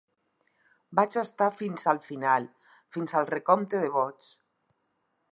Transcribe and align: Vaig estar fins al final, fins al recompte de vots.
Vaig 0.99 1.17
estar 1.21 1.49
fins 1.59 1.83
al 1.91 1.99
final, 2.05 2.47
fins 2.97 3.13
al 3.19 3.29
recompte 3.33 3.83
de 3.83 3.91
vots. 3.99 4.31